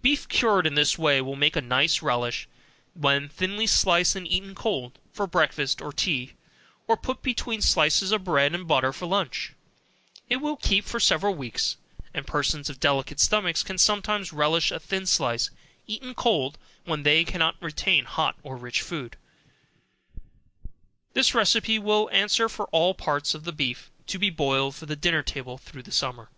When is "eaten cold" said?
4.28-5.00, 15.84-16.56